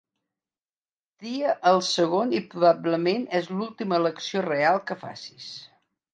[1.23, 5.55] Tria el segon, i probablement és l'última elecció real que facis.